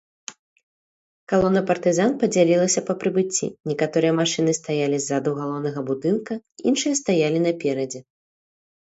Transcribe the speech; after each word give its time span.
Калона 1.33 1.61
партызан 1.71 2.11
падзялілася 2.23 2.83
па 2.89 2.93
прыбыцці, 3.05 3.51
некаторыя 3.73 4.17
машыны 4.23 4.51
стаялі 4.61 4.97
ззаду 5.05 5.29
галоўнага 5.45 5.79
будынка, 5.93 6.33
іншыя 6.73 6.93
стаялі 7.05 7.37
наперадзе. 7.49 7.99